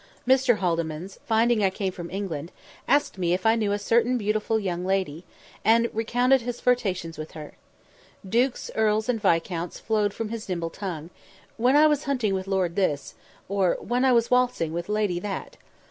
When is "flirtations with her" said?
6.59-7.53